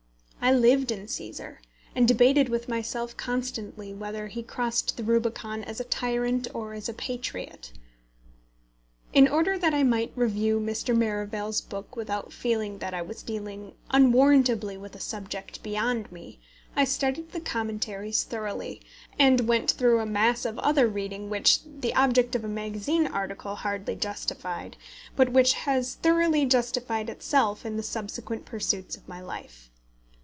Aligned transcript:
I 0.43 0.51
lived 0.51 0.91
in 0.91 1.05
Cæsar, 1.05 1.57
and 1.95 2.07
debated 2.07 2.49
with 2.49 2.67
myself 2.67 3.15
constantly 3.15 3.93
whether 3.93 4.25
he 4.27 4.41
crossed 4.41 4.97
the 4.97 5.03
Rubicon 5.03 5.63
as 5.63 5.79
a 5.79 5.83
tyrant 5.83 6.47
or 6.55 6.73
as 6.73 6.89
a 6.89 6.95
patriot. 6.95 7.71
In 9.13 9.27
order 9.27 9.59
that 9.59 9.75
I 9.75 9.83
might 9.83 10.11
review 10.15 10.59
Mr. 10.59 10.97
Merivale's 10.97 11.61
book 11.61 11.95
without 11.95 12.33
feeling 12.33 12.79
that 12.79 12.91
I 12.93 13.03
was 13.03 13.21
dealing 13.21 13.75
unwarrantably 13.91 14.77
with 14.77 14.95
a 14.95 14.99
subject 14.99 15.61
beyond 15.61 16.11
me, 16.11 16.39
I 16.75 16.85
studied 16.85 17.33
the 17.33 17.39
Commentaries 17.39 18.23
thoroughly, 18.23 18.81
and 19.19 19.47
went 19.47 19.69
through 19.71 19.99
a 19.99 20.07
mass 20.07 20.43
of 20.43 20.57
other 20.59 20.87
reading 20.87 21.29
which 21.29 21.59
the 21.63 21.93
object 21.93 22.33
of 22.35 22.43
a 22.43 22.47
magazine 22.49 23.05
article 23.05 23.55
hardly 23.57 23.95
justified, 23.95 24.75
but 25.15 25.29
which 25.29 25.53
has 25.53 25.93
thoroughly 25.95 26.47
justified 26.47 27.11
itself 27.11 27.63
in 27.63 27.77
the 27.77 27.83
subsequent 27.83 28.45
pursuits 28.45 28.97
of 28.97 29.07
my 29.07 29.21
life. 29.21 29.67